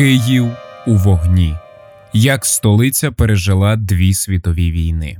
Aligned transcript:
Київ 0.00 0.50
у 0.86 0.96
вогні. 0.96 1.56
Як 2.12 2.46
столиця 2.46 3.12
пережила 3.12 3.76
дві 3.76 4.14
світові 4.14 4.70
війни. 4.70 5.18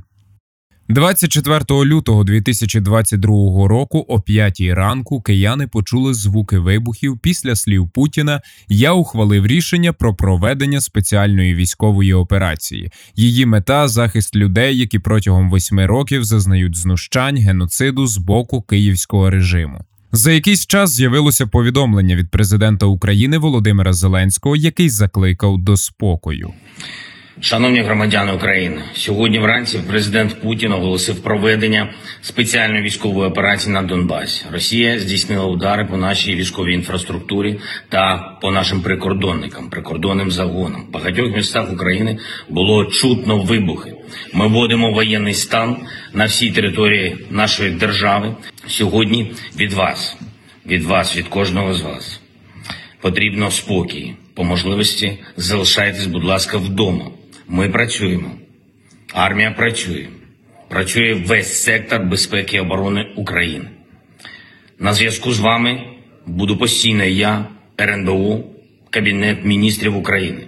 24 0.89 1.65
лютого 1.69 2.23
2022 2.23 3.67
року 3.67 4.05
о 4.07 4.21
5 4.21 4.61
ранку 4.61 5.21
кияни 5.21 5.67
почули 5.67 6.13
звуки 6.13 6.59
вибухів 6.59 7.19
після 7.19 7.55
слів 7.55 7.89
Путіна. 7.89 8.41
Я 8.67 8.93
ухвалив 8.93 9.47
рішення 9.47 9.93
про 9.93 10.15
проведення 10.15 10.81
спеціальної 10.81 11.55
військової 11.55 12.13
операції. 12.13 12.91
Її 13.15 13.45
мета 13.45 13.87
захист 13.87 14.35
людей, 14.35 14.77
які 14.77 14.99
протягом 14.99 15.49
восьми 15.49 15.85
років 15.85 16.23
зазнають 16.23 16.77
знущань 16.77 17.37
геноциду 17.37 18.07
з 18.07 18.17
боку 18.17 18.61
київського 18.61 19.29
режиму. 19.29 19.85
За 20.13 20.31
якийсь 20.31 20.67
час 20.67 20.91
з'явилося 20.91 21.47
повідомлення 21.47 22.15
від 22.15 22.31
президента 22.31 22.85
України 22.85 23.37
Володимира 23.37 23.93
Зеленського, 23.93 24.55
який 24.55 24.89
закликав 24.89 25.57
до 25.57 25.77
спокою. 25.77 26.53
Шановні 27.39 27.81
громадяни 27.81 28.33
України, 28.33 28.81
сьогодні 28.93 29.39
вранці 29.39 29.79
президент 29.87 30.41
Путін 30.41 30.71
оголосив 30.71 31.23
проведення 31.23 31.93
спеціальної 32.21 32.83
військової 32.83 33.29
операції 33.29 33.73
на 33.73 33.81
Донбасі. 33.81 34.45
Росія 34.51 34.99
здійснила 34.99 35.45
удари 35.45 35.85
по 35.85 35.97
нашій 35.97 36.35
військовій 36.35 36.73
інфраструктурі 36.73 37.59
та 37.89 38.17
по 38.41 38.51
нашим 38.51 38.81
прикордонникам, 38.81 39.69
прикордонним 39.69 40.31
загонам. 40.31 40.85
В 40.89 40.91
багатьох 40.91 41.35
містах 41.35 41.73
України 41.73 42.17
було 42.49 42.85
чутно 42.85 43.37
вибухи. 43.37 43.93
Ми 44.33 44.47
вводимо 44.47 44.91
воєнний 44.91 45.33
стан 45.33 45.77
на 46.13 46.25
всій 46.25 46.51
території 46.51 47.17
нашої 47.29 47.71
держави. 47.71 48.35
Сьогодні 48.67 49.31
від 49.59 49.73
вас, 49.73 50.17
від 50.65 50.83
вас, 50.83 51.17
від 51.17 51.27
кожного 51.27 51.73
з 51.73 51.81
вас 51.81 52.21
потрібно 53.01 53.51
спокій. 53.51 54.13
По 54.33 54.43
можливості 54.43 55.17
залишайтесь, 55.37 56.05
будь 56.05 56.23
ласка, 56.23 56.57
вдома. 56.57 57.11
Ми 57.47 57.69
працюємо. 57.69 58.31
Армія 59.13 59.51
працює. 59.51 60.07
Працює 60.69 61.13
весь 61.13 61.63
сектор 61.63 62.03
безпеки 62.03 62.57
і 62.57 62.59
оборони 62.59 63.07
України. 63.15 63.65
На 64.79 64.93
зв'язку 64.93 65.31
з 65.31 65.39
вами 65.39 65.83
буду 66.25 66.57
постійно 66.57 67.03
я, 67.03 67.45
РНБО, 67.81 68.43
Кабінет 68.89 69.45
міністрів 69.45 69.97
України. 69.97 70.47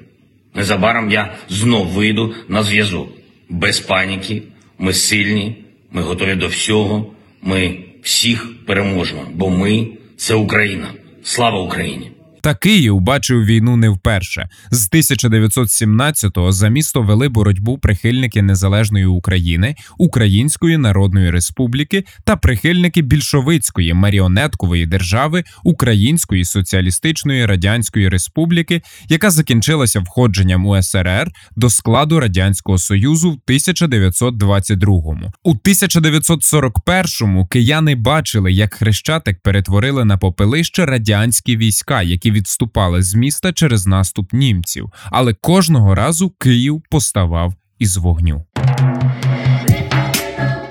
Незабаром 0.53 1.11
я 1.11 1.35
знов 1.49 1.87
вийду 1.87 2.33
на 2.47 2.63
зв'язок. 2.63 3.09
Без 3.53 3.79
паніки. 3.79 4.41
Ми 4.79 4.93
сильні, 4.93 5.55
ми 5.91 6.01
готові 6.01 6.35
до 6.35 6.47
всього. 6.47 7.13
Ми 7.41 7.77
всіх 8.01 8.65
переможемо, 8.65 9.21
бо 9.33 9.49
ми 9.49 9.87
це 10.17 10.33
Україна. 10.35 10.93
Слава 11.23 11.59
Україні! 11.59 12.11
Та 12.43 12.55
Київ 12.55 12.99
бачив 12.99 13.45
війну 13.45 13.77
не 13.77 13.89
вперше. 13.89 14.49
З 14.71 14.91
1917-го 14.91 16.51
за 16.51 16.67
місто 16.67 17.01
вели 17.01 17.29
боротьбу 17.29 17.77
прихильники 17.77 18.41
незалежної 18.41 19.05
України, 19.05 19.75
Української 19.97 20.77
Народної 20.77 21.31
Республіки 21.31 22.03
та 22.23 22.35
прихильники 22.35 23.01
більшовицької 23.01 23.93
маріонеткової 23.93 24.85
держави 24.85 25.43
Української 25.63 26.45
Соціалістичної 26.45 27.45
Радянської 27.45 28.09
Республіки, 28.09 28.81
яка 29.09 29.31
закінчилася 29.31 29.99
входженням 29.99 30.65
УСРР 30.65 31.31
до 31.55 31.69
складу 31.69 32.19
Радянського 32.19 32.77
Союзу 32.77 33.31
в 33.31 33.51
1922-му. 33.51 35.31
У 35.43 35.55
1941-му 35.55 37.47
кияни 37.47 37.95
бачили, 37.95 38.51
як 38.51 38.73
хрещатик 38.73 39.39
перетворили 39.41 40.05
на 40.05 40.17
попелище 40.17 40.85
радянські 40.85 41.57
війська, 41.57 42.01
які 42.01 42.32
відступали 42.33 43.03
з 43.03 43.15
міста 43.15 43.53
через 43.53 43.87
наступ 43.87 44.33
німців, 44.33 44.91
але 45.05 45.33
кожного 45.33 45.95
разу 45.95 46.29
Київ 46.29 46.83
поставав 46.89 47.53
із 47.79 47.97
вогню. 47.97 48.45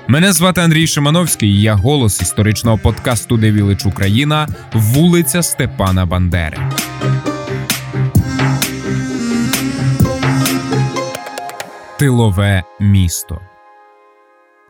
Мене 0.07 0.33
звати 0.33 0.61
Андрій 0.61 0.87
Шимановський. 0.87 1.49
і 1.49 1.61
Я 1.61 1.75
голос 1.75 2.21
історичного 2.21 2.77
подкасту 2.77 3.37
«Де 3.37 3.51
Вілич 3.51 3.85
Україна, 3.85 4.47
вулиця 4.73 5.43
Степана 5.43 6.05
Бандери. 6.05 6.57
Тилове 11.99 12.63
місто. 12.79 13.41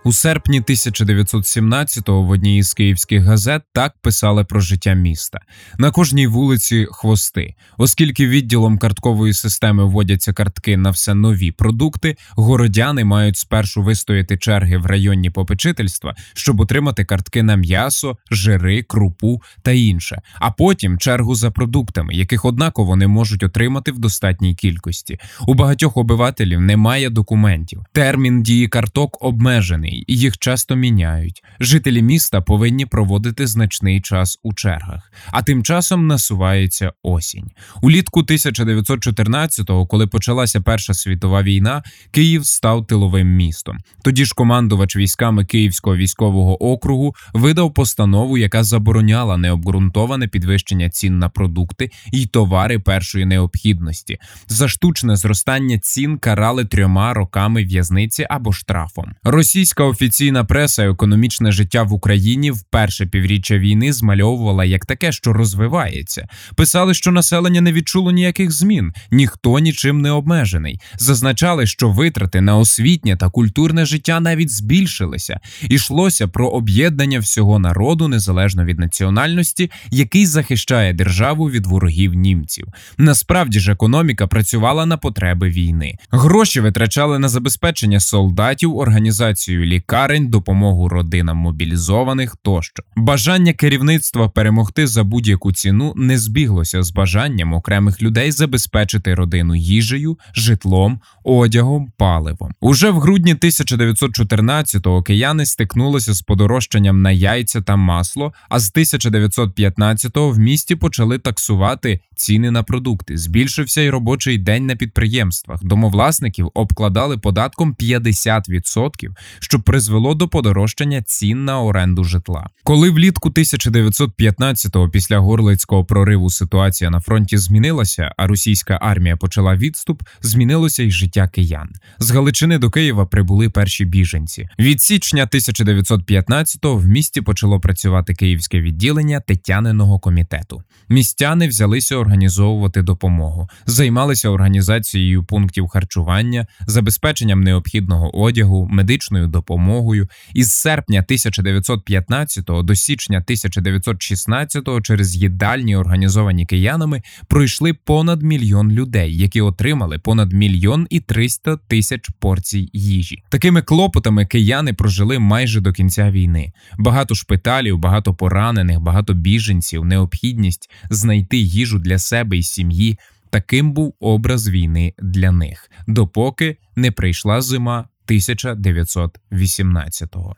У 0.05 0.13
серпні 0.13 0.61
1917-го 0.61 2.21
в 2.21 2.29
одній 2.29 2.57
із 2.57 2.73
київських 2.73 3.23
газет 3.23 3.61
так 3.73 3.93
писали 4.01 4.43
про 4.43 4.59
життя 4.59 4.93
міста. 4.93 5.39
На 5.77 5.91
кожній 5.91 6.27
вулиці 6.27 6.87
хвости, 6.91 7.55
оскільки 7.77 8.27
відділом 8.27 8.77
карткової 8.77 9.33
системи 9.33 9.85
вводяться 9.85 10.33
картки 10.33 10.77
на 10.77 10.89
все 10.89 11.13
нові 11.13 11.51
продукти, 11.51 12.15
городяни 12.31 13.03
мають 13.03 13.37
спершу 13.37 13.83
вистояти 13.83 14.37
черги 14.37 14.77
в 14.77 14.85
районні 14.85 15.29
попечительства, 15.29 16.15
щоб 16.33 16.59
отримати 16.59 17.05
картки 17.05 17.43
на 17.43 17.55
м'ясо, 17.55 18.17
жири, 18.31 18.83
крупу 18.83 19.41
та 19.61 19.71
інше, 19.71 20.21
а 20.35 20.51
потім 20.51 20.97
чергу 20.97 21.35
за 21.35 21.51
продуктами, 21.51 22.15
яких 22.15 22.45
однаково 22.45 22.95
не 22.95 23.07
можуть 23.07 23.43
отримати 23.43 23.91
в 23.91 23.99
достатній 23.99 24.55
кількості. 24.55 25.19
У 25.47 25.53
багатьох 25.53 25.97
обивателів 25.97 26.61
немає 26.61 27.09
документів. 27.09 27.85
Термін 27.91 28.43
дії 28.43 28.67
карток 28.67 29.17
обмежений 29.21 29.92
і 30.07 30.17
їх 30.17 30.37
часто 30.37 30.75
міняють. 30.75 31.43
Жителі 31.59 32.01
міста 32.01 32.41
повинні 32.41 32.85
проводити 32.85 33.47
значний 33.47 34.01
час 34.01 34.39
у 34.43 34.53
чергах, 34.53 35.11
а 35.31 35.43
тим 35.43 35.63
часом 35.63 36.07
насувається 36.07 36.91
осінь. 37.03 37.51
Улітку 37.81 38.21
1914-го, 38.21 39.87
коли 39.87 40.07
почалася 40.07 40.61
Перша 40.61 40.93
світова 40.93 41.43
війна, 41.43 41.83
Київ 42.11 42.45
став 42.45 42.87
тиловим 42.87 43.27
містом. 43.27 43.77
Тоді 44.03 44.25
ж 44.25 44.33
командувач 44.35 44.95
військами 44.95 45.45
Київського 45.45 45.95
військового 45.95 46.63
округу 46.71 47.15
видав 47.33 47.73
постанову, 47.73 48.37
яка 48.37 48.63
забороняла 48.63 49.37
необґрунтоване 49.37 50.27
підвищення 50.27 50.89
цін 50.89 51.19
на 51.19 51.29
продукти 51.29 51.91
і 52.11 52.25
товари 52.25 52.79
першої 52.79 53.25
необхідності. 53.25 54.17
За 54.47 54.67
штучне 54.67 55.15
зростання 55.15 55.79
цін 55.79 56.17
карали 56.17 56.65
трьома 56.65 57.13
роками 57.13 57.63
в'язниці 57.63 58.25
або 58.29 58.53
штрафом. 58.53 59.15
Російська 59.23 59.82
Російська 59.83 60.03
офіційна 60.03 60.43
преса 60.43 60.83
економічне 60.83 61.51
життя 61.51 61.83
в 61.83 61.93
Україні 61.93 62.51
в 62.51 62.63
перше 62.69 63.05
півріччя 63.05 63.57
війни 63.57 63.93
змальовувала 63.93 64.65
як 64.65 64.85
таке, 64.85 65.11
що 65.11 65.33
розвивається. 65.33 66.27
Писали, 66.55 66.93
що 66.93 67.11
населення 67.11 67.61
не 67.61 67.73
відчуло 67.73 68.11
ніяких 68.11 68.51
змін, 68.51 68.93
ніхто 69.11 69.59
нічим 69.59 70.01
не 70.01 70.11
обмежений. 70.11 70.79
Зазначали, 70.97 71.67
що 71.67 71.89
витрати 71.89 72.41
на 72.41 72.57
освітнє 72.57 73.17
та 73.17 73.29
культурне 73.29 73.85
життя 73.85 74.19
навіть 74.19 74.51
збільшилися. 74.51 75.39
Ішлося 75.69 76.27
про 76.27 76.49
об'єднання 76.49 77.19
всього 77.19 77.59
народу 77.59 78.07
незалежно 78.07 78.65
від 78.65 78.79
національності, 78.79 79.71
який 79.91 80.25
захищає 80.25 80.93
державу 80.93 81.49
від 81.49 81.65
ворогів 81.65 82.13
німців. 82.13 82.67
Насправді 82.97 83.59
ж 83.59 83.71
економіка 83.71 84.27
працювала 84.27 84.85
на 84.85 84.97
потреби 84.97 85.49
війни. 85.49 85.95
Гроші 86.11 86.59
витрачали 86.59 87.19
на 87.19 87.29
забезпечення 87.29 87.99
солдатів, 87.99 88.77
організацію 88.77 89.65
лікарень, 89.73 90.27
допомогу 90.27 90.89
родинам 90.89 91.37
мобілізованих 91.37 92.35
тощо. 92.43 92.83
Бажання 92.95 93.53
керівництва 93.53 94.29
перемогти 94.29 94.87
за 94.87 95.03
будь-яку 95.03 95.51
ціну 95.51 95.93
не 95.95 96.17
збіглося 96.17 96.83
з 96.83 96.91
бажанням 96.91 97.53
окремих 97.53 98.01
людей 98.01 98.31
забезпечити 98.31 99.15
родину 99.15 99.55
їжею, 99.55 100.17
житлом, 100.35 100.99
одягом, 101.23 101.91
паливом. 101.97 102.51
Уже 102.61 102.89
в 102.89 102.99
грудні 102.99 103.35
1914-го 103.35 105.03
кияни 105.03 105.45
стикнулися 105.45 106.13
з 106.13 106.21
подорожчанням 106.21 107.01
на 107.01 107.11
яйця 107.11 107.61
та 107.61 107.75
масло. 107.75 108.33
А 108.49 108.59
з 108.59 108.73
1915-го 108.75 110.29
в 110.29 110.39
місті 110.39 110.75
почали 110.75 111.17
таксувати 111.17 111.99
ціни 112.15 112.51
на 112.51 112.63
продукти. 112.63 113.17
Збільшився 113.17 113.81
й 113.81 113.89
робочий 113.89 114.37
день 114.37 114.65
на 114.65 114.75
підприємствах. 114.75 115.63
Домовласників 115.63 116.51
обкладали 116.53 117.17
податком 117.17 117.75
50%, 117.79 119.09
що 119.39 119.59
призвело 119.63 120.15
до 120.15 120.27
подорожчання 120.27 121.01
цін 121.01 121.45
на 121.45 121.61
оренду 121.61 122.03
житла. 122.03 122.49
Коли 122.63 122.89
влітку 122.89 123.29
1915-го 123.29 124.89
після 124.89 125.19
горлицького 125.19 125.85
прориву 125.85 126.29
ситуація 126.29 126.89
на 126.89 126.99
фронті 126.99 127.37
змінилася, 127.37 128.13
а 128.17 128.27
російська 128.27 128.79
армія 128.81 129.17
почала 129.17 129.55
відступ, 129.55 130.03
змінилося 130.21 130.83
й 130.83 130.91
життя 130.91 131.27
киян. 131.27 131.69
З 131.99 132.11
Галичини 132.11 132.57
до 132.57 132.69
Києва 132.69 133.05
прибули 133.05 133.49
перші 133.49 133.85
біженці. 133.85 134.47
Від 134.59 134.81
січня 134.81 135.25
1915-го 135.25 136.77
в 136.77 136.87
місті 136.87 137.21
почало 137.21 137.59
працювати 137.59 138.13
київське 138.13 138.61
відділення 138.61 139.19
Тетяниного 139.19 139.99
комітету. 139.99 140.63
Містяни 140.89 141.47
взялися 141.47 141.95
організовувати 141.95 142.81
допомогу, 142.81 143.49
займалися 143.65 144.29
організацією 144.29 145.23
пунктів 145.23 145.67
харчування, 145.67 146.47
забезпеченням 146.67 147.43
необхідного 147.43 148.19
одягу, 148.19 148.67
медичною 148.71 149.27
допомогою 149.27 149.52
допомогою. 149.53 150.07
Із 150.33 150.53
серпня 150.53 150.99
1915 150.99 152.45
до 152.45 152.75
січня 152.75 153.17
1916 153.17 154.63
через 154.83 155.15
їдальні, 155.15 155.75
організовані 155.75 156.45
киянами, 156.45 157.01
пройшли 157.27 157.73
понад 157.73 158.21
мільйон 158.23 158.71
людей, 158.71 159.17
які 159.17 159.41
отримали 159.41 159.99
понад 159.99 160.33
мільйон 160.33 160.87
і 160.89 160.99
300 160.99 161.57
тисяч 161.57 162.09
порцій 162.19 162.69
їжі. 162.73 163.23
Такими 163.29 163.61
клопотами 163.61 164.25
кияни 164.25 164.73
прожили 164.73 165.19
майже 165.19 165.61
до 165.61 165.71
кінця 165.73 166.11
війни. 166.11 166.51
Багато 166.77 167.15
шпиталів, 167.15 167.77
багато 167.77 168.13
поранених, 168.13 168.79
багато 168.79 169.13
біженців, 169.13 169.85
необхідність 169.85 170.69
знайти 170.89 171.37
їжу 171.37 171.79
для 171.79 171.99
себе 171.99 172.37
і 172.37 172.43
сім'ї. 172.43 172.97
Таким 173.29 173.73
був 173.73 173.93
образ 173.99 174.49
війни 174.49 174.93
для 174.99 175.31
них, 175.31 175.71
допоки 175.87 176.57
не 176.75 176.91
прийшла 176.91 177.41
зима 177.41 177.87
1918-го. 178.07 180.35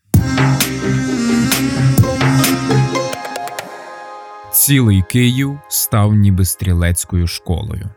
Цілий 4.53 5.03
Київ 5.09 5.59
став 5.69 6.13
ніби 6.13 6.45
стрілецькою 6.45 7.27
школою. 7.27 7.89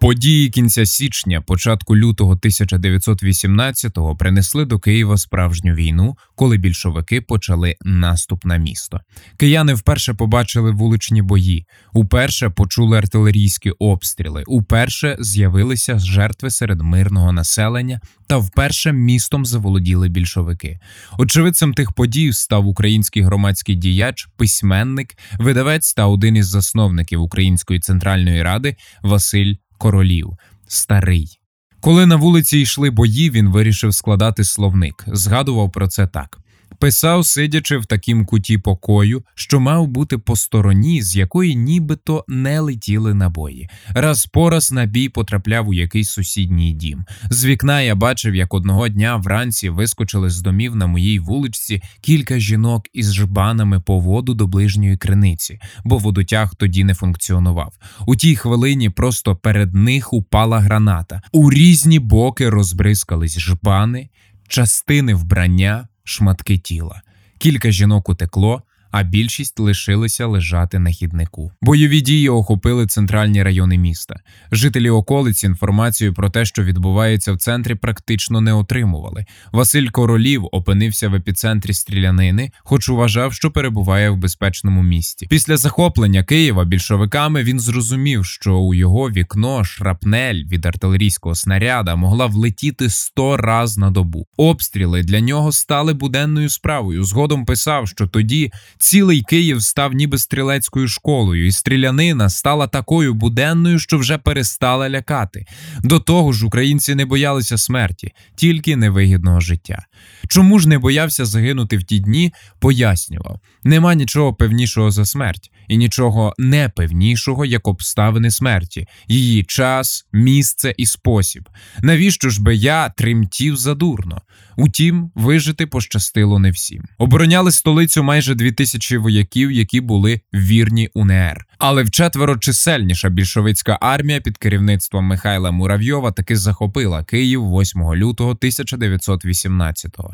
Події 0.00 0.48
кінця 0.50 0.86
січня, 0.86 1.40
початку 1.40 1.96
лютого 1.96 2.34
1918-го 2.34 4.16
принесли 4.16 4.64
до 4.64 4.78
Києва 4.78 5.16
справжню 5.16 5.74
війну, 5.74 6.16
коли 6.34 6.56
більшовики 6.56 7.20
почали 7.20 7.76
наступ 7.84 8.44
на 8.44 8.56
місто. 8.56 9.00
Кияни 9.36 9.74
вперше 9.74 10.14
побачили 10.14 10.70
вуличні 10.70 11.22
бої, 11.22 11.66
уперше 11.92 12.50
почули 12.50 12.98
артилерійські 12.98 13.70
обстріли, 13.70 14.44
уперше 14.46 15.16
з'явилися 15.20 15.98
жертви 15.98 16.50
серед 16.50 16.80
мирного 16.80 17.32
населення, 17.32 18.00
та 18.26 18.36
вперше 18.36 18.92
містом 18.92 19.46
заволоділи 19.46 20.08
більшовики. 20.08 20.78
Очевидцем 21.18 21.74
тих 21.74 21.92
подій 21.92 22.32
став 22.32 22.66
український 22.66 23.22
громадський 23.22 23.74
діяч, 23.74 24.28
письменник, 24.36 25.16
видавець 25.38 25.94
та 25.94 26.06
один 26.06 26.36
із 26.36 26.46
засновників 26.46 27.22
Української 27.22 27.80
центральної 27.80 28.42
ради 28.42 28.76
Василь 29.02 29.54
королів, 29.78 30.32
старий. 30.66 31.40
Коли 31.80 32.06
на 32.06 32.16
вулиці 32.16 32.58
йшли 32.58 32.90
бої, 32.90 33.30
він 33.30 33.48
вирішив 33.48 33.94
складати 33.94 34.44
словник. 34.44 35.04
Згадував 35.06 35.72
про 35.72 35.88
це 35.88 36.06
так. 36.06 36.38
Писав, 36.78 37.26
сидячи 37.26 37.78
в 37.78 37.86
такім 37.86 38.26
куті 38.26 38.58
покою, 38.58 39.24
що 39.34 39.60
мав 39.60 39.86
бути 39.86 40.18
по 40.18 40.36
стороні, 40.36 41.02
з 41.02 41.16
якої 41.16 41.56
нібито 41.56 42.24
не 42.28 42.60
летіли 42.60 43.14
набої. 43.14 43.68
Раз 43.88 44.26
по 44.26 44.50
раз 44.50 44.72
на 44.72 44.86
бій 44.86 45.08
потрапляв 45.08 45.68
у 45.68 45.74
якийсь 45.74 46.10
сусідній 46.10 46.72
дім. 46.72 47.04
З 47.30 47.44
вікна 47.44 47.80
я 47.80 47.94
бачив, 47.94 48.34
як 48.34 48.54
одного 48.54 48.88
дня 48.88 49.16
вранці 49.16 49.68
вискочили 49.68 50.30
з 50.30 50.40
домів 50.40 50.76
на 50.76 50.86
моїй 50.86 51.18
вуличці 51.18 51.82
кілька 52.00 52.38
жінок 52.38 52.86
із 52.92 53.14
жбанами 53.14 53.80
по 53.80 54.00
воду 54.00 54.34
до 54.34 54.46
ближньої 54.46 54.96
криниці, 54.96 55.58
бо 55.84 55.98
водотяг 55.98 56.54
тоді 56.54 56.84
не 56.84 56.94
функціонував. 56.94 57.72
У 58.06 58.16
тій 58.16 58.36
хвилині 58.36 58.90
просто 58.90 59.36
перед 59.36 59.74
них 59.74 60.12
упала 60.12 60.60
граната. 60.60 61.22
У 61.32 61.50
різні 61.50 61.98
боки 61.98 62.50
розбризкались 62.50 63.38
жбани, 63.38 64.08
частини 64.48 65.14
вбрання 65.14 65.88
шматки 66.08 66.58
тіла. 66.58 67.02
Кілька 67.38 67.70
жінок 67.70 68.08
утекло, 68.08 68.62
а 68.98 69.02
більшість 69.02 69.60
лишилися 69.60 70.26
лежати 70.26 70.78
на 70.78 70.90
хіднику. 70.90 71.52
Бойові 71.62 72.00
дії 72.00 72.28
охопили 72.28 72.86
центральні 72.86 73.42
райони 73.42 73.78
міста. 73.78 74.20
Жителі 74.52 74.90
околиць 74.90 75.44
інформацію 75.44 76.14
про 76.14 76.30
те, 76.30 76.44
що 76.44 76.62
відбувається 76.64 77.32
в 77.32 77.38
центрі, 77.38 77.74
практично 77.74 78.40
не 78.40 78.52
отримували. 78.52 79.26
Василь 79.52 79.88
Королів 79.88 80.48
опинився 80.52 81.08
в 81.08 81.14
епіцентрі 81.14 81.72
стрілянини, 81.72 82.50
хоч 82.58 82.88
вважав, 82.88 83.32
що 83.32 83.50
перебуває 83.50 84.10
в 84.10 84.16
безпечному 84.16 84.82
місті. 84.82 85.26
Після 85.26 85.56
захоплення 85.56 86.24
Києва 86.24 86.64
більшовиками 86.64 87.42
він 87.42 87.60
зрозумів, 87.60 88.24
що 88.24 88.54
у 88.54 88.74
його 88.74 89.10
вікно 89.10 89.64
шрапнель 89.64 90.44
від 90.44 90.66
артилерійського 90.66 91.34
снаряда 91.34 91.96
могла 91.96 92.26
влетіти 92.26 92.90
сто 92.90 93.36
раз 93.36 93.78
на 93.78 93.90
добу. 93.90 94.26
Обстріли 94.36 95.02
для 95.02 95.20
нього 95.20 95.52
стали 95.52 95.94
буденною 95.94 96.48
справою. 96.48 97.04
Згодом 97.04 97.44
писав, 97.44 97.88
що 97.88 98.06
тоді. 98.06 98.52
Цілий 98.86 99.22
Київ 99.22 99.62
став 99.62 99.92
ніби 99.92 100.18
стрілецькою 100.18 100.88
школою, 100.88 101.46
і 101.46 101.52
стрілянина 101.52 102.30
стала 102.30 102.66
такою 102.66 103.14
буденною, 103.14 103.78
що 103.78 103.98
вже 103.98 104.18
перестала 104.18 104.90
лякати. 104.90 105.46
До 105.82 106.00
того 106.00 106.32
ж, 106.32 106.46
українці 106.46 106.94
не 106.94 107.04
боялися 107.04 107.58
смерті, 107.58 108.12
тільки 108.36 108.76
невигідного 108.76 109.40
життя. 109.40 109.86
Чому 110.28 110.58
ж 110.58 110.68
не 110.68 110.78
боявся 110.78 111.24
загинути 111.24 111.76
в 111.76 111.84
ті 111.84 111.98
дні? 111.98 112.32
Пояснював: 112.58 113.40
нема 113.64 113.94
нічого 113.94 114.34
певнішого 114.34 114.90
за 114.90 115.04
смерть, 115.04 115.50
і 115.68 115.76
нічого 115.76 116.34
непевнішого, 116.38 117.44
як 117.44 117.68
обставини 117.68 118.30
смерті, 118.30 118.86
її 119.08 119.44
час, 119.44 120.06
місце 120.12 120.74
і 120.76 120.86
спосіб. 120.86 121.48
Навіщо 121.82 122.30
ж 122.30 122.42
би 122.42 122.56
я 122.56 122.88
тремтів 122.88 123.56
задурно? 123.56 124.22
Утім, 124.56 125.10
вижити 125.14 125.66
пощастило 125.66 126.38
не 126.38 126.50
всім. 126.50 126.84
Обороняли 126.98 127.52
столицю 127.52 128.02
майже 128.02 128.34
дві 128.34 128.52
тисячі 128.76 128.96
вояків, 128.96 129.52
які 129.52 129.80
були 129.80 130.20
вірні 130.34 130.90
УНР. 130.94 131.46
Але 131.58 131.82
вчетверо 131.82 132.36
чисельніша 132.36 133.08
більшовицька 133.08 133.78
армія 133.80 134.20
під 134.20 134.38
керівництвом 134.38 135.04
Михайла 135.04 135.50
Муравйова 135.50 136.12
таки 136.12 136.36
захопила 136.36 137.04
Київ 137.04 137.42
8 137.42 137.94
лютого 137.94 138.34
1918-го. 138.34 140.10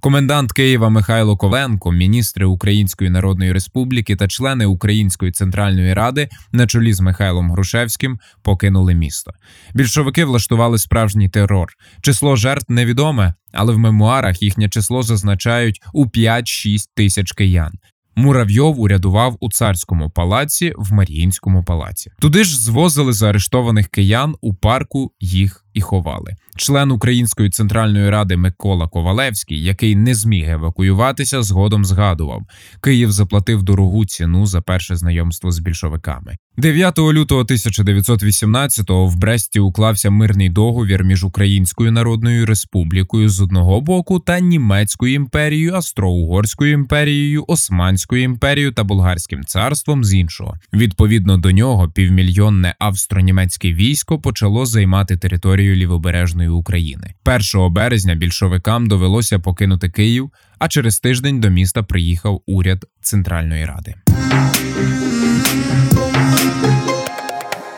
Комендант 0.00 0.52
Києва 0.52 0.88
Михайло 0.88 1.36
Ковенко, 1.36 1.92
міністри 1.92 2.46
Української 2.46 3.10
Народної 3.10 3.52
Республіки 3.52 4.16
та 4.16 4.28
члени 4.28 4.66
Української 4.66 5.32
центральної 5.32 5.94
ради 5.94 6.28
на 6.52 6.66
чолі 6.66 6.92
з 6.92 7.00
Михайлом 7.00 7.50
Грушевським 7.50 8.18
покинули 8.42 8.94
місто. 8.94 9.32
Більшовики 9.74 10.24
влаштували 10.24 10.78
справжній 10.78 11.28
терор. 11.28 11.72
Число 12.00 12.36
жертв 12.36 12.72
невідоме, 12.72 13.34
але 13.52 13.72
в 13.72 13.78
мемуарах 13.78 14.42
їхнє 14.42 14.68
число 14.68 15.02
зазначають 15.02 15.82
у 15.92 16.06
5-6 16.06 16.78
тисяч 16.94 17.32
киян. 17.32 17.72
Муравйов 18.16 18.80
урядував 18.80 19.36
у 19.40 19.50
царському 19.50 20.10
палаці 20.10 20.72
в 20.76 20.92
Маріїнському 20.92 21.64
палаці. 21.64 22.10
Туди 22.20 22.44
ж 22.44 22.60
звозили 22.60 23.12
заарештованих 23.12 23.88
киян 23.88 24.34
у 24.40 24.54
парку 24.54 25.12
їх 25.20 25.65
і 25.76 25.80
ховали. 25.80 26.34
Член 26.56 26.90
Української 26.90 27.50
центральної 27.50 28.10
ради 28.10 28.36
Микола 28.36 28.88
Ковалевський, 28.88 29.64
який 29.64 29.96
не 29.96 30.14
зміг 30.14 30.48
евакуюватися, 30.48 31.42
згодом 31.42 31.84
згадував: 31.84 32.42
Київ 32.82 33.12
заплатив 33.12 33.62
дорогу 33.62 34.04
ціну 34.04 34.46
за 34.46 34.60
перше 34.60 34.96
знайомство 34.96 35.50
з 35.50 35.58
більшовиками. 35.58 36.36
9 36.58 36.98
лютого 36.98 37.42
1918-го 37.42 39.06
в 39.06 39.16
Бресті 39.16 39.60
уклався 39.60 40.10
мирний 40.10 40.48
договір 40.48 41.04
між 41.04 41.24
Українською 41.24 41.92
Народною 41.92 42.46
Республікою 42.46 43.28
з 43.28 43.40
одного 43.40 43.80
боку 43.80 44.20
та 44.20 44.40
Німецькою 44.40 45.14
імперією, 45.14 45.74
Австро-Угорською 45.74 46.72
імперією, 46.72 47.44
Османською 47.48 48.22
імперією 48.22 48.72
та 48.72 48.84
Болгарським 48.84 49.44
царством 49.44 50.04
з 50.04 50.14
іншого. 50.14 50.54
Відповідно 50.72 51.36
до 51.36 51.52
нього, 51.52 51.88
півмільйонне 51.88 52.74
австро-німецьке 52.80 53.74
військо 53.74 54.20
почало 54.20 54.66
займати 54.66 55.16
територію 55.16 55.65
лівобережної 55.74 56.48
України. 56.48 57.14
1 57.54 57.72
березня 57.72 58.14
більшовикам 58.14 58.86
довелося 58.86 59.38
покинути 59.38 59.90
Київ, 59.90 60.30
а 60.58 60.68
через 60.68 61.00
тиждень 61.00 61.40
до 61.40 61.50
міста 61.50 61.82
приїхав 61.82 62.42
уряд 62.46 62.84
Центральної 63.00 63.64
Ради. 63.64 63.94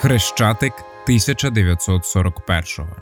Хрещатик 0.01 0.73
1941-го 1.09 2.97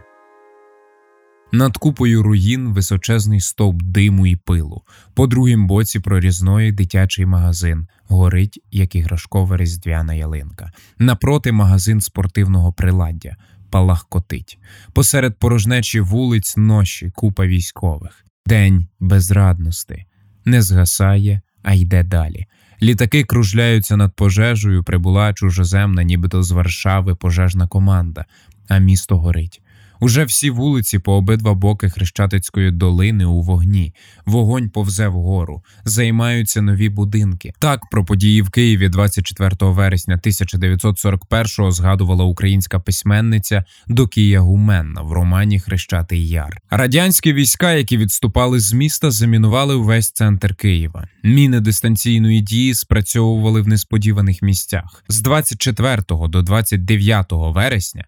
над 1.53 1.77
купою 1.77 2.23
руїн 2.23 2.69
височезний 2.73 3.41
стовп 3.41 3.83
диму 3.83 4.27
і 4.27 4.37
пилу. 4.37 4.83
По 5.15 5.27
другім 5.27 5.67
боці 5.67 6.01
прорізної 6.01 6.73
дитячий 6.73 7.27
магазин 7.27 7.87
горить, 8.09 8.61
як 8.71 8.95
іграшкова 8.95 9.57
різдвяна 9.57 10.15
ялинка. 10.15 10.73
Напроти 10.99 11.53
магазин 11.53 12.01
спортивного 12.01 12.73
приладдя 12.73 13.37
палахкотить. 13.77 14.59
Посеред 14.93 15.39
порожнечі 15.39 16.01
вулиць 16.01 16.57
ноші 16.57 17.11
купа 17.15 17.47
військових. 17.47 18.25
День 18.47 18.87
безрадності 19.01 20.05
не 20.45 20.63
згасає, 20.63 21.41
а 21.63 21.75
йде 21.75 22.03
далі. 22.03 22.47
Літаки 22.83 23.25
кружляються 23.25 23.97
над 23.97 24.17
пожежею, 24.17 24.85
прибула 24.85 25.33
чужоземна, 25.33 26.03
нібито 26.03 26.43
з 26.43 26.51
Варшави 26.51 27.15
пожежна 27.15 27.69
команда, 27.69 28.25
а 28.69 28.79
місто 28.79 29.19
горить. 29.19 29.63
Уже 30.01 30.25
всі 30.25 30.51
вулиці 30.51 30.99
по 30.99 31.13
обидва 31.13 31.55
боки 31.55 31.91
Хрещатицької 31.91 32.71
долини 32.71 33.25
у 33.25 33.43
вогні. 33.43 33.95
Вогонь 34.27 34.69
повзе 34.69 35.09
вгору, 35.09 35.63
займаються 35.85 36.63
нові 36.63 36.89
будинки. 36.89 37.53
Так 37.59 37.81
про 37.91 38.05
події 38.05 38.43
в 38.43 38.51
Києві 38.51 38.89
24 38.89 39.51
вересня 39.61 40.21
1941-го 40.25 41.71
згадувала 41.71 42.25
українська 42.25 42.81
письменниця 42.81 43.65
Докія 43.87 44.41
Гуменна 44.41 45.03
в 45.03 45.13
романі 45.13 45.61
Хрещатий 45.61 46.29
Яр. 46.29 46.59
Радянські 46.71 47.33
війська, 47.33 47.73
які 47.73 47.97
відступали 47.97 48.61
з 48.61 48.73
міста, 48.73 49.11
замінували 49.11 49.75
увесь 49.75 50.13
центр 50.13 50.55
Києва. 50.55 51.09
Міни 51.23 51.61
дистанційної 51.61 52.41
дії 52.41 52.75
спрацьовували 52.75 53.61
в 53.61 53.69
несподіваних 53.69 54.43
місцях. 54.43 55.05
З 55.09 55.21
24 55.21 56.03
до 56.09 56.43
29 56.43 57.27
вересня 57.31 58.05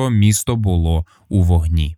1941-го 0.00 0.10
місто 0.10 0.56
було 0.56 1.06
у 1.28 1.42
вогні. 1.42 1.96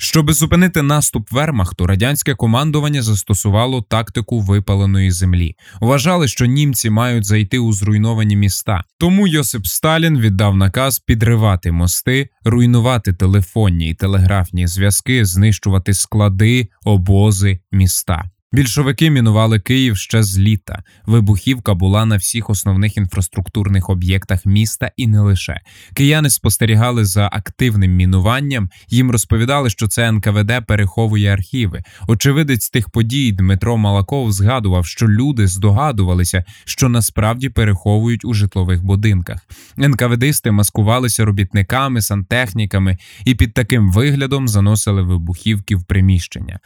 Щоби 0.00 0.32
зупинити 0.32 0.82
наступ 0.82 1.32
Вермахту, 1.32 1.86
радянське 1.86 2.34
командування 2.34 3.02
застосувало 3.02 3.82
тактику 3.82 4.40
випаленої 4.40 5.10
землі. 5.10 5.56
Вважали, 5.80 6.28
що 6.28 6.46
німці 6.46 6.90
мають 6.90 7.24
зайти 7.24 7.58
у 7.58 7.72
зруйновані 7.72 8.36
міста. 8.36 8.84
Тому 8.98 9.26
Йосип 9.26 9.66
Сталін 9.66 10.20
віддав 10.20 10.56
наказ 10.56 10.98
підривати 10.98 11.72
мости, 11.72 12.28
руйнувати 12.44 13.12
телефонні 13.12 13.90
і 13.90 13.94
телеграфні 13.94 14.66
зв'язки, 14.66 15.24
знищувати 15.24 15.94
склади, 15.94 16.68
обози, 16.84 17.60
міста. 17.72 18.30
Більшовики 18.52 19.10
мінували 19.10 19.60
Київ 19.60 19.96
ще 19.96 20.22
з 20.22 20.38
літа. 20.38 20.82
Вибухівка 21.06 21.74
була 21.74 22.06
на 22.06 22.16
всіх 22.16 22.50
основних 22.50 22.96
інфраструктурних 22.96 23.90
об'єктах 23.90 24.46
міста 24.46 24.90
і 24.96 25.06
не 25.06 25.20
лише. 25.20 25.60
Кияни 25.94 26.30
спостерігали 26.30 27.04
за 27.04 27.28
активним 27.32 27.92
мінуванням. 27.96 28.70
Їм 28.88 29.10
розповідали, 29.10 29.70
що 29.70 29.88
це 29.88 30.12
НКВД 30.12 30.66
переховує 30.66 31.32
архіви. 31.32 31.82
Очевидець 32.06 32.70
тих 32.70 32.90
подій 32.90 33.32
Дмитро 33.32 33.76
Малаков 33.76 34.32
згадував, 34.32 34.86
що 34.86 35.08
люди 35.08 35.46
здогадувалися, 35.46 36.44
що 36.64 36.88
насправді 36.88 37.48
переховують 37.48 38.24
у 38.24 38.34
житлових 38.34 38.84
будинках. 38.84 39.46
НКВДисти 39.78 40.50
маскувалися 40.50 41.24
робітниками, 41.24 42.02
сантехніками 42.02 42.98
і 43.24 43.34
під 43.34 43.54
таким 43.54 43.92
виглядом 43.92 44.48
заносили 44.48 45.02
вибухівки 45.02 45.76
в 45.76 45.84
приміщення. 45.84 46.60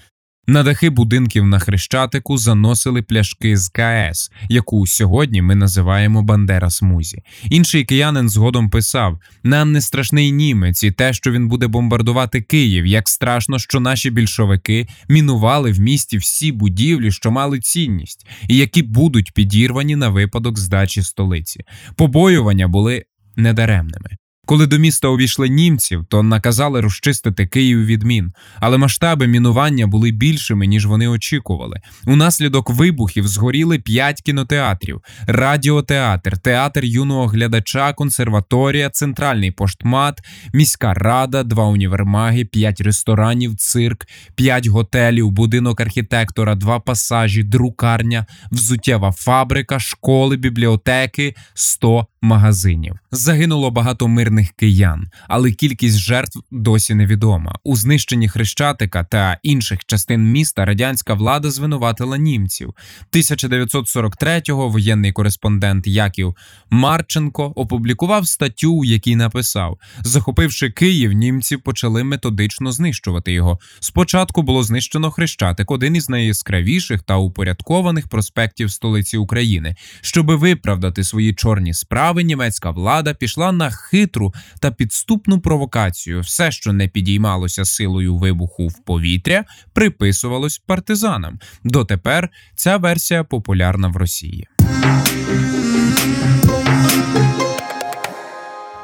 На 0.47 0.63
дахи 0.63 0.91
будинків 0.91 1.47
на 1.47 1.59
Хрещатику 1.59 2.39
заносили 2.39 3.03
пляшки 3.03 3.57
з 3.57 3.69
КС, 3.69 4.31
яку 4.49 4.87
сьогодні 4.87 5.43
ми 5.43 5.55
називаємо 5.55 6.23
Бандера 6.23 6.71
Смузі. 6.71 7.23
Інший 7.45 7.85
киянин 7.85 8.29
згодом 8.29 8.71
писав: 8.71 9.21
нам 9.43 9.73
не 9.73 9.81
страшний 9.81 10.33
німець 10.33 10.85
і 10.85 10.91
те, 10.91 11.13
що 11.13 11.31
він 11.31 11.49
буде 11.49 11.67
бомбардувати 11.67 12.41
Київ. 12.41 12.87
Як 12.87 13.09
страшно, 13.09 13.59
що 13.59 13.81
наші 13.81 14.11
більшовики 14.11 14.89
мінували 15.09 15.73
в 15.73 15.81
місті 15.81 16.19
всі 16.19 16.53
будівлі, 16.53 17.13
що 17.13 17.31
мали 17.31 17.61
цінність, 17.61 18.27
і 18.49 18.57
які 18.57 18.83
будуть 18.83 19.33
підірвані 19.33 19.97
на 19.97 20.09
випадок 20.09 20.59
здачі 20.59 21.03
столиці. 21.03 21.61
Побоювання 21.97 22.69
були 22.69 23.05
недаремними. 23.37 24.11
Коли 24.53 24.67
до 24.67 24.79
міста 24.79 25.09
увійшли 25.09 25.49
німців, 25.49 26.05
то 26.09 26.23
наказали 26.23 26.81
розчистити 26.81 27.47
Київ 27.47 27.87
від 27.87 28.03
мін, 28.03 28.33
але 28.61 28.79
масштаби 28.79 29.27
мінування 29.27 29.87
були 29.87 30.11
більшими 30.11 30.67
ніж 30.67 30.87
вони 30.87 31.09
очікували. 31.09 31.81
Унаслідок 32.07 32.71
вибухів 32.71 33.29
згоріли 33.29 33.79
п'ять 33.79 34.23
кінотеатрів: 34.23 35.01
радіотеатр, 35.27 36.39
театр 36.39 36.85
юного 36.85 37.27
глядача, 37.27 37.93
консерваторія, 37.93 38.91
центральний 38.91 39.51
поштмат, 39.51 40.21
міська 40.53 40.95
рада, 40.95 41.43
два 41.43 41.65
універмаги, 41.65 42.45
п'ять 42.45 42.81
ресторанів, 42.81 43.57
цирк, 43.57 44.07
п'ять 44.35 44.67
готелів, 44.67 45.31
будинок 45.31 45.81
архітектора, 45.81 46.55
два 46.55 46.81
пасажі, 46.81 47.43
друкарня, 47.43 48.27
взуттєва 48.51 49.13
фабрика, 49.13 49.79
школи, 49.79 50.37
бібліотеки, 50.37 51.35
100 51.55 52.07
магазинів. 52.23 52.95
Загинуло 53.11 53.71
багато 53.71 54.09
мирних 54.09 54.51
киян, 54.51 55.11
але 55.29 55.53
кількість 55.53 55.99
жертв 55.99 56.41
досі 56.51 56.95
невідома. 56.95 57.59
У 57.65 57.77
знищенні 57.77 58.29
Хрещатика 58.29 59.05
та 59.05 59.39
інших 59.43 59.85
частин 59.87 60.33
міста 60.33 60.65
радянська 60.65 61.15
влада 61.15 61.51
звинуватила 61.51 62.17
німців. 62.17 62.75
1943-го 63.13 64.69
воєнний 64.69 65.13
кореспондент 65.13 65.87
Яків 65.87 66.37
Марченко 66.71 67.45
опублікував 67.45 68.27
статтю, 68.27 68.73
у 68.73 68.85
якій 68.85 69.17
написав: 69.17 69.79
захопивши 70.01 70.71
Київ, 70.71 71.13
німці 71.13 71.57
почали 71.57 72.05
методично 72.05 72.73
знищувати 72.73 73.33
його. 73.33 73.59
Спочатку 73.81 74.43
було 74.43 74.63
знищено 74.63 75.11
Хрещатик, 75.11 75.71
один 75.71 75.97
із 75.97 76.09
найяскравіших 76.09 77.03
та 77.03 77.17
упорядкованих 77.17 78.09
проспектів 78.09 78.71
столиці 78.71 79.17
України, 79.17 79.77
щоби 80.01 80.37
виправдати 80.37 81.05
свої 81.05 81.35
чорні 81.35 81.75
справи. 81.75 82.12
Німецька 82.21 82.71
влада 82.71 83.15
пішла 83.15 83.53
на 83.53 83.71
хитру 83.71 84.35
та 84.61 84.71
підступну 84.71 85.41
провокацію. 85.41 86.21
Все, 86.21 86.51
що 86.51 86.73
не 86.73 86.89
підіймалося 86.89 87.65
силою 87.65 88.17
вибуху 88.17 88.69
в 88.69 88.85
повітря, 88.85 89.45
приписувалось 89.73 90.59
партизанам. 90.59 91.39
Дотепер 91.65 92.29
ця 92.55 92.77
версія 92.77 93.25
популярна 93.25 93.89
в 93.89 93.97
Росії. 93.97 94.49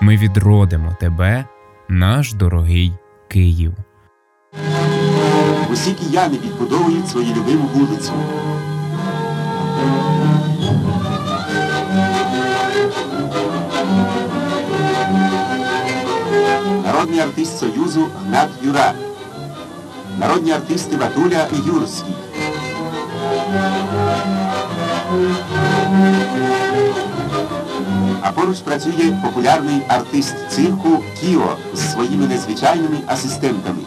Ми 0.01 0.17
відродимо 0.17 0.97
тебе, 1.01 1.45
наш 1.89 2.33
дорогий 2.33 2.93
Київ. 3.29 3.75
Усі 5.73 5.93
кияни 5.93 6.39
відбудовують 6.45 7.09
свою 7.09 7.35
любиму 7.35 7.69
вулицю. 7.75 8.13
Народний 17.19 17.43
артист 17.43 17.59
Союзу 17.59 18.09
Гнат 18.27 18.49
Юра. 18.63 18.93
Народні 20.19 20.53
артисти 20.53 20.97
Ватуля 20.97 21.47
і 21.53 21.57
Юрський. 21.67 22.15
А 28.23 28.33
поруч 28.35 28.59
працює 28.59 29.21
популярний 29.25 29.83
артист 29.89 30.35
цирку 30.51 31.03
Кіо 31.21 31.57
з 31.75 31.93
своїми 31.93 32.27
незвичайними 32.27 32.99
асистентами. 33.07 33.83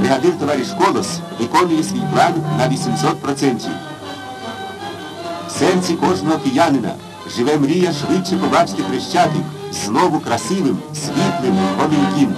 Бригадир 0.00 0.38
товариш 0.38 0.68
Колос 0.68 1.18
виконує 1.40 1.82
свій 1.82 2.02
план 2.12 2.34
на 2.58 2.68
800%. 2.68 3.68
В 5.48 5.50
серці 5.50 5.94
кожного 5.94 6.38
киянина 6.38 6.90
живе 7.36 7.58
мрія 7.58 7.92
швидше 7.92 8.36
побачити 8.36 8.82
Хрещатик 8.82 9.42
знову 9.74 10.20
красивим, 10.20 10.78
світлим, 10.94 11.56
поміньким. 11.78 12.34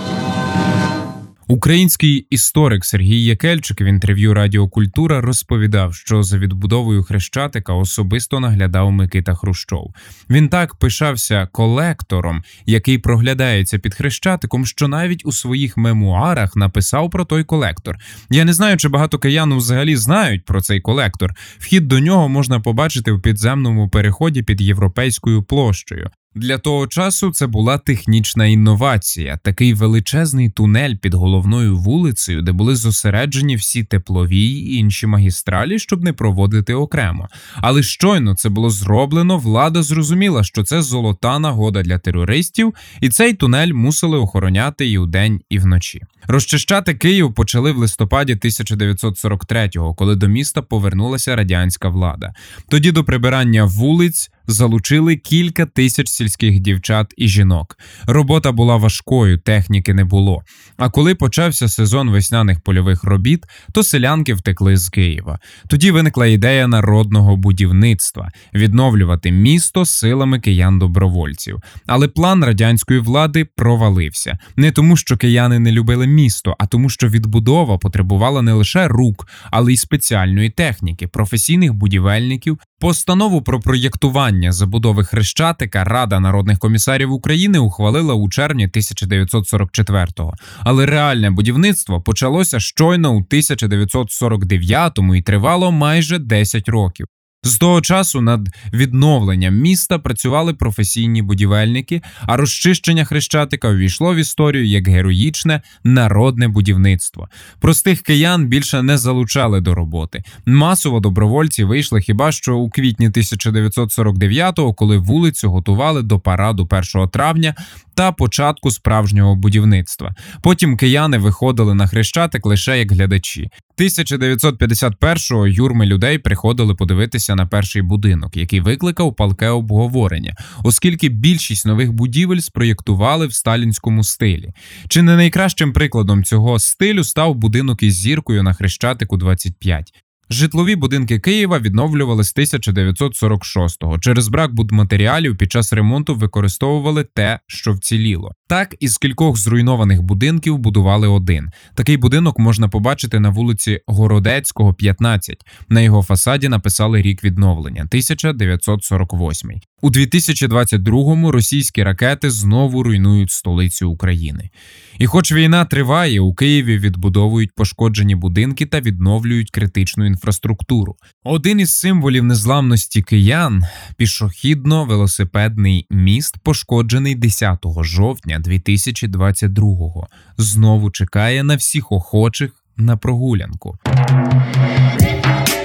Український 1.48 2.26
історик 2.30 2.84
Сергій 2.84 3.24
Якельчик 3.24 3.80
в 3.80 3.82
інтерв'ю 3.82 4.34
Радіо 4.34 4.68
Культура 4.68 5.20
розповідав, 5.20 5.94
що 5.94 6.22
за 6.22 6.38
відбудовою 6.38 7.02
Хрещатика 7.02 7.72
особисто 7.72 8.40
наглядав 8.40 8.92
Микита 8.92 9.34
Хрущов. 9.34 9.94
Він 10.30 10.48
так 10.48 10.74
пишався 10.74 11.48
колектором, 11.52 12.42
який 12.66 12.98
проглядається 12.98 13.78
під 13.78 13.94
Хрещатиком, 13.94 14.66
що 14.66 14.88
навіть 14.88 15.26
у 15.26 15.32
своїх 15.32 15.76
мемуарах 15.76 16.56
написав 16.56 17.10
про 17.10 17.24
той 17.24 17.44
колектор. 17.44 17.96
Я 18.30 18.44
не 18.44 18.52
знаю, 18.52 18.76
чи 18.76 18.88
багато 18.88 19.18
киян 19.18 19.54
взагалі 19.54 19.96
знають 19.96 20.44
про 20.44 20.60
цей 20.60 20.80
колектор. 20.80 21.34
Вхід 21.58 21.88
до 21.88 22.00
нього 22.00 22.28
можна 22.28 22.60
побачити 22.60 23.12
в 23.12 23.22
підземному 23.22 23.88
переході 23.88 24.42
під 24.42 24.60
європейською 24.60 25.42
площею. 25.42 26.10
Для 26.36 26.58
того 26.58 26.86
часу 26.86 27.30
це 27.30 27.46
була 27.46 27.78
технічна 27.78 28.46
інновація, 28.46 29.36
такий 29.36 29.74
величезний 29.74 30.50
тунель 30.50 30.94
під 30.94 31.14
головною 31.14 31.76
вулицею, 31.76 32.42
де 32.42 32.52
були 32.52 32.76
зосереджені 32.76 33.56
всі 33.56 33.84
теплові 33.84 34.40
й 34.40 34.76
інші 34.78 35.06
магістралі, 35.06 35.78
щоб 35.78 36.04
не 36.04 36.12
проводити 36.12 36.74
окремо. 36.74 37.28
Але 37.54 37.82
щойно 37.82 38.34
це 38.34 38.48
було 38.48 38.70
зроблено, 38.70 39.38
влада 39.38 39.82
зрозуміла, 39.82 40.44
що 40.44 40.62
це 40.62 40.82
золота 40.82 41.38
нагода 41.38 41.82
для 41.82 41.98
терористів, 41.98 42.74
і 43.00 43.08
цей 43.08 43.34
тунель 43.34 43.72
мусили 43.72 44.18
охороняти 44.18 44.90
і 44.90 44.98
вдень, 44.98 45.40
і 45.50 45.58
вночі. 45.58 46.02
Розчищати 46.26 46.94
Київ 46.94 47.34
почали 47.34 47.72
в 47.72 47.76
листопаді 47.76 48.34
1943-го, 48.34 49.94
коли 49.94 50.16
до 50.16 50.28
міста 50.28 50.62
повернулася 50.62 51.36
радянська 51.36 51.88
влада. 51.88 52.34
Тоді 52.68 52.92
до 52.92 53.04
прибирання 53.04 53.64
вулиць 53.64 54.30
залучили 54.46 55.16
кілька 55.16 55.66
тисяч 55.66 56.08
сільських 56.08 56.60
дівчат 56.60 57.14
і 57.16 57.28
жінок. 57.28 57.78
Робота 58.06 58.52
була 58.52 58.76
важкою, 58.76 59.38
техніки 59.38 59.94
не 59.94 60.04
було. 60.04 60.42
А 60.76 60.90
коли 60.90 61.14
почався 61.14 61.68
сезон 61.68 62.10
весняних 62.10 62.60
польових 62.60 63.04
робіт, 63.04 63.44
то 63.72 63.82
селянки 63.82 64.34
втекли 64.34 64.76
з 64.76 64.88
Києва. 64.88 65.38
Тоді 65.68 65.90
виникла 65.90 66.26
ідея 66.26 66.68
народного 66.68 67.36
будівництва 67.36 68.28
відновлювати 68.54 69.30
місто 69.30 69.84
силами 69.84 70.38
киян-добровольців. 70.38 71.60
Але 71.86 72.08
план 72.08 72.44
радянської 72.44 73.00
влади 73.00 73.44
провалився 73.56 74.38
не 74.56 74.72
тому, 74.72 74.96
що 74.96 75.16
кияни 75.16 75.58
не 75.58 75.72
любили 75.72 76.06
місто, 76.06 76.56
а 76.58 76.66
тому, 76.66 76.88
що 76.88 77.08
відбудова 77.08 77.78
потребувала 77.78 78.42
не 78.42 78.52
лише 78.52 78.88
рук, 78.88 79.28
але 79.50 79.72
й 79.72 79.76
спеціальної 79.76 80.50
техніки, 80.50 81.06
професійних 81.08 81.74
будівельників. 81.74 82.58
Постанову 82.80 83.42
про 83.42 83.60
проєктування 83.60 84.52
забудови 84.52 85.04
Хрещатика 85.04 85.84
Рада 85.84 86.20
народних 86.20 86.58
комісарів 86.58 87.12
України 87.12 87.58
ухвалила 87.58 88.14
у 88.14 88.28
червні 88.28 88.68
1944-го. 88.68 90.34
Але 90.60 90.86
реальне 90.86 91.30
будівництво 91.30 92.02
почалося 92.02 92.60
щойно 92.60 93.12
у 93.14 93.20
1949-му 93.20 95.14
і 95.14 95.22
тривало 95.22 95.72
майже 95.72 96.18
10 96.18 96.68
років. 96.68 97.06
З 97.46 97.58
того 97.58 97.80
часу 97.80 98.20
над 98.20 98.48
відновленням 98.72 99.54
міста 99.54 99.98
працювали 99.98 100.54
професійні 100.54 101.22
будівельники, 101.22 102.02
а 102.20 102.36
розчищення 102.36 103.04
хрещатика 103.04 103.68
увійшло 103.68 104.14
в 104.14 104.16
історію 104.16 104.66
як 104.66 104.88
героїчне 104.88 105.62
народне 105.84 106.48
будівництво. 106.48 107.28
Простих 107.60 108.02
киян 108.02 108.46
більше 108.46 108.82
не 108.82 108.98
залучали 108.98 109.60
до 109.60 109.74
роботи. 109.74 110.22
Масово 110.46 111.00
добровольці 111.00 111.64
вийшли 111.64 112.00
хіба 112.00 112.32
що 112.32 112.56
у 112.56 112.70
квітні 112.70 113.10
1949-го, 113.10 114.74
коли 114.74 114.98
вулицю 114.98 115.50
готували 115.50 116.02
до 116.02 116.20
параду 116.20 116.68
1 116.94 117.08
травня 117.08 117.54
та 117.96 118.12
початку 118.12 118.70
справжнього 118.70 119.36
будівництва. 119.36 120.14
Потім 120.42 120.76
кияни 120.76 121.18
виходили 121.18 121.74
на 121.74 121.86
хрещатик 121.86 122.46
лише 122.46 122.78
як 122.78 122.92
глядачі. 122.92 123.50
1951-го 123.78 125.46
юрми 125.46 125.86
людей 125.86 126.18
приходили 126.18 126.74
подивитися 126.74 127.34
на 127.34 127.46
перший 127.46 127.82
будинок, 127.82 128.36
який 128.36 128.60
викликав 128.60 129.16
палке 129.16 129.48
обговорення, 129.48 130.36
оскільки 130.64 131.08
більшість 131.08 131.66
нових 131.66 131.92
будівель 131.92 132.38
спроєктували 132.38 133.26
в 133.26 133.34
сталінському 133.34 134.04
стилі. 134.04 134.50
Чи 134.88 135.02
не 135.02 135.16
найкращим 135.16 135.72
прикладом 135.72 136.24
цього 136.24 136.58
стилю 136.58 137.04
став 137.04 137.34
будинок 137.34 137.82
із 137.82 137.94
зіркою 137.94 138.42
на 138.42 138.52
хрещатику 138.52 139.16
25? 139.16 139.92
Житлові 140.30 140.76
будинки 140.76 141.18
Києва 141.18 141.58
відновлювали 141.58 142.24
з 142.24 142.36
1946-го. 142.36 143.98
Через 143.98 144.28
брак 144.28 144.54
будматеріалів 144.54 145.36
під 145.36 145.52
час 145.52 145.72
ремонту 145.72 146.14
використовували 146.14 147.04
те, 147.04 147.40
що 147.46 147.72
вціліло. 147.72 148.32
Так 148.48 148.74
із 148.80 148.98
кількох 148.98 149.36
зруйнованих 149.36 150.02
будинків 150.02 150.58
будували 150.58 151.08
один. 151.08 151.50
Такий 151.74 151.96
будинок 151.96 152.38
можна 152.38 152.68
побачити 152.68 153.20
на 153.20 153.28
вулиці 153.28 153.80
Городецького, 153.86 154.74
15. 154.74 155.36
На 155.68 155.80
його 155.80 156.02
фасаді 156.02 156.48
написали 156.48 157.02
рік 157.02 157.24
відновлення 157.24 157.82
1948. 157.82 159.60
У 159.82 159.90
2022-му 159.90 161.32
російські 161.32 161.82
ракети 161.82 162.30
знову 162.30 162.82
руйнують 162.82 163.30
столицю 163.30 163.90
України. 163.90 164.50
І, 164.98 165.06
хоч 165.06 165.32
війна 165.32 165.64
триває, 165.64 166.20
у 166.20 166.34
Києві 166.34 166.78
відбудовують 166.78 167.50
пошкоджені 167.54 168.14
будинки 168.14 168.66
та 168.66 168.80
відновлюють 168.80 169.50
критичну 169.50 170.06
інфраструктуру. 170.06 170.96
Один 171.24 171.60
із 171.60 171.76
символів 171.76 172.24
незламності 172.24 173.02
киян 173.02 173.64
пішохідно-велосипедний 173.98 175.84
міст, 175.90 176.38
пошкоджений 176.42 177.14
10 177.14 177.58
жовтня 177.80 178.35
2022-го, 178.38 180.06
знову 180.38 180.90
чекає 180.90 181.42
на 181.42 181.56
всіх 181.56 181.92
охочих 181.92 182.50
на 182.76 182.96
прогулянку. 182.96 183.78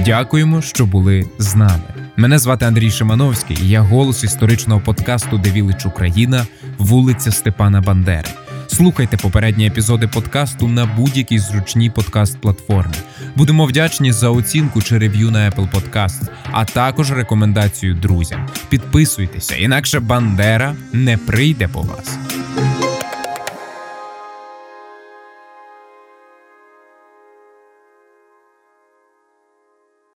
Дякуємо, 0.05 0.61
що 0.61 0.85
були 0.85 1.25
з 1.37 1.55
нами. 1.55 1.83
Мене 2.17 2.39
звати 2.39 2.65
Андрій 2.65 2.91
Шимановський. 2.91 3.57
Я 3.61 3.81
голос 3.81 4.23
історичного 4.23 4.81
подкасту 4.81 5.37
«Де 5.37 5.51
Вілич 5.51 5.85
Україна, 5.85 6.47
вулиця 6.77 7.31
Степана 7.31 7.81
Бандери. 7.81 8.29
Слухайте 8.67 9.17
попередні 9.17 9.67
епізоди 9.67 10.07
подкасту 10.07 10.67
на 10.67 10.85
будь-якій 10.85 11.39
зручній 11.39 11.91
подкаст-платформі. 11.91 12.95
Будемо 13.35 13.65
вдячні 13.65 14.11
за 14.11 14.29
оцінку 14.29 14.81
чи 14.81 14.97
рев'ю 14.97 15.31
на 15.31 15.49
Apple 15.49 15.71
Podcast, 15.71 16.21
а 16.51 16.65
також 16.65 17.11
рекомендацію 17.11 17.95
друзям. 17.95 18.47
Підписуйтеся, 18.69 19.55
інакше 19.55 19.99
Бандера 19.99 20.75
не 20.93 21.17
прийде 21.17 21.67
по 21.67 21.81
вас. 21.81 22.20